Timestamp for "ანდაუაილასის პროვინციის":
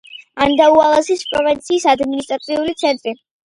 0.45-1.87